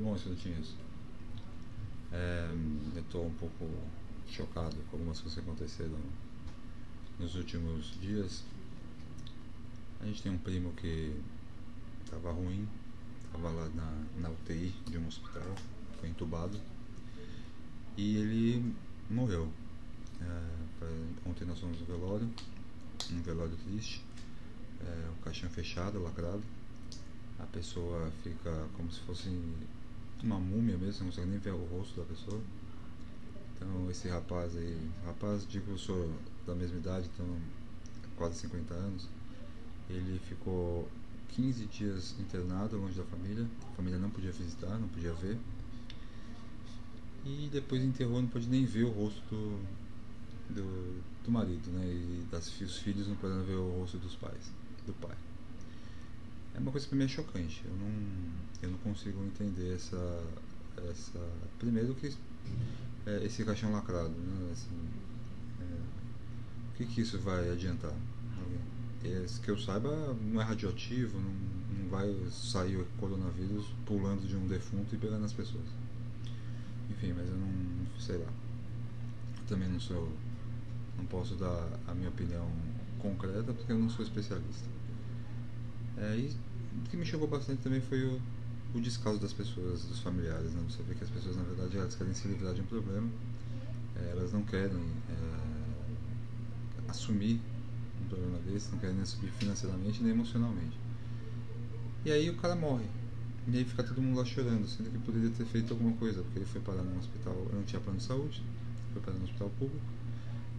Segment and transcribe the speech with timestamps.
[0.00, 0.76] Bom, isso.
[2.12, 2.48] É,
[2.94, 3.68] eu estou um pouco
[4.28, 5.98] chocado com algumas coisas que aconteceram
[7.18, 8.44] nos últimos dias.
[10.00, 11.20] A gente tem um primo que
[12.04, 12.68] estava ruim,
[13.24, 15.52] estava lá na, na UTI de um hospital,
[15.98, 16.60] foi entubado
[17.96, 18.74] e ele
[19.10, 19.50] morreu.
[20.20, 22.30] É, ontem nós fomos no velório,
[23.10, 24.04] um velório triste,
[24.80, 26.42] é, o caixão fechado, lacrado.
[27.40, 29.28] A pessoa fica como se fosse
[30.24, 32.40] uma múmia mesmo, não consegue nem ver o rosto da pessoa.
[33.54, 36.10] Então esse rapaz aí, rapaz digo eu sou
[36.46, 37.26] da mesma idade, então
[38.16, 39.08] quase 50 anos,
[39.88, 40.88] ele ficou
[41.28, 45.38] 15 dias internado longe da família, a família não podia visitar, não podia ver.
[47.24, 49.60] E depois enterrou, não pode nem ver o rosto do,
[50.54, 51.84] do, do marido, né?
[51.84, 54.52] E das, os filhos não podendo ver o rosto dos pais,
[54.86, 55.16] do pai.
[56.58, 57.62] É uma coisa para mim é chocante.
[57.64, 57.92] Eu não,
[58.62, 60.24] eu não consigo entender essa,
[60.90, 61.20] essa
[61.56, 62.12] primeiro que
[63.06, 64.50] é, esse caixão lacrado, né?
[64.52, 64.76] Assim,
[65.60, 67.94] é, o que que isso vai adiantar?
[69.04, 74.34] Esse, que eu saiba, não é radioativo, não, não vai sair o coronavírus pulando de
[74.34, 75.66] um defunto e pegando as pessoas.
[76.90, 78.32] Enfim, mas eu não, sei lá.
[79.38, 80.12] Eu também não sou,
[80.96, 82.50] não posso dar a minha opinião
[82.98, 84.66] concreta porque eu não sou especialista.
[85.96, 86.47] É, e
[86.84, 88.20] o que me chocou bastante também foi o,
[88.74, 90.52] o descaso das pessoas, dos familiares.
[90.52, 90.62] Né?
[90.68, 93.08] Você vê que as pessoas, na verdade, elas querem se livrar de um problema,
[93.96, 97.40] é, elas não querem é, assumir
[98.02, 100.78] um problema desse, não querem assumir financeiramente nem emocionalmente.
[102.04, 102.86] E aí o cara morre.
[103.50, 106.38] E aí fica todo mundo lá chorando, sendo que poderia ter feito alguma coisa, porque
[106.38, 108.42] ele foi parar num hospital, não tinha plano de saúde,
[108.92, 109.84] foi parar num hospital público.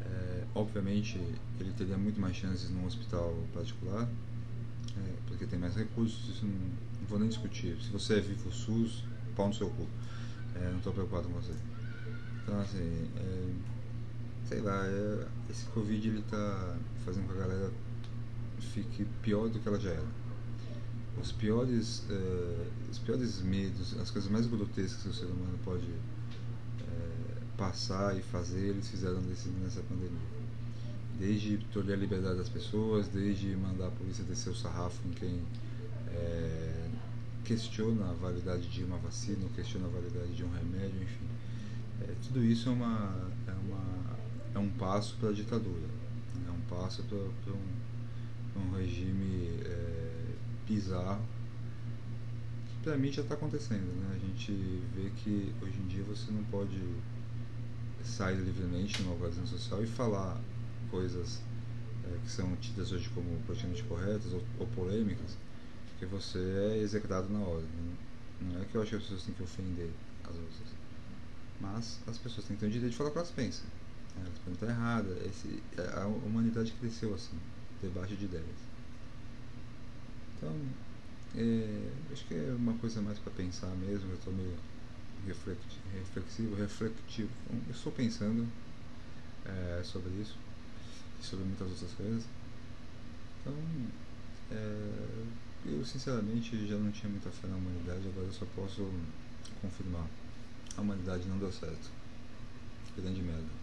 [0.00, 1.18] É, obviamente,
[1.60, 4.08] ele teria muito mais chances num hospital particular,
[4.96, 7.76] é, porque tem mais recursos, isso não, não, vou nem discutir.
[7.80, 9.04] Se você é vivo SUS,
[9.36, 9.86] pau no seu cu.
[10.54, 11.52] É, não estou preocupado com você.
[12.42, 13.52] Então, assim, é,
[14.48, 17.70] sei lá, é, esse Covid ele tá fazendo com que a galera
[18.58, 20.20] fique pior do que ela já era
[21.20, 25.86] os piores, uh, os piores medos, as coisas mais grotescas que o ser humano pode
[25.86, 30.18] uh, passar e fazer, eles fizeram desse, nessa pandemia.
[31.20, 35.34] Desde tolher a liberdade das pessoas, desde mandar a polícia descer o sarrafo em quem
[35.34, 36.90] uh,
[37.44, 42.16] questiona a validade de uma vacina, questiona a validade de um remédio, enfim.
[42.26, 44.16] tudo isso é, uma, é, uma,
[44.54, 45.88] é um passo para a ditadura,
[46.48, 47.18] é um passo para
[47.52, 49.60] um, um regime
[50.66, 51.22] bizarro
[52.68, 54.16] que pra mim já está acontecendo, né?
[54.16, 54.52] A gente
[54.94, 56.80] vê que hoje em dia você não pode
[58.04, 60.40] sair livremente numa organização social e falar
[60.90, 61.40] coisas
[62.04, 65.36] é, que são tidas hoje como praticamente corretas ou, ou, polêmicas,
[65.90, 67.62] porque você é executado na hora.
[67.62, 67.96] Né?
[68.42, 69.90] Não é que eu acho que as pessoas têm que ofender
[70.24, 70.68] as outras,
[71.60, 73.64] mas as pessoas têm que ter o direito de falar o que elas pensam.
[74.16, 74.22] Né?
[74.26, 75.26] Elas podem estar erradas.
[75.26, 75.62] Esse,
[75.94, 77.38] a humanidade cresceu assim,
[77.82, 78.70] debate de ideias.
[80.36, 80.56] Então,
[81.36, 84.08] é, acho que é uma coisa mais para pensar mesmo.
[84.10, 84.54] Eu estou meio
[85.26, 87.30] reflexivo, refletivo.
[87.68, 88.48] Eu estou pensando
[89.44, 90.38] é, sobre isso
[91.20, 92.24] e sobre muitas outras coisas.
[93.40, 93.54] Então,
[94.50, 95.24] é,
[95.66, 98.90] eu sinceramente já não tinha muita fé na humanidade, agora eu só posso
[99.60, 100.06] confirmar.
[100.76, 101.90] A humanidade não deu certo.
[102.96, 103.59] Grande merda.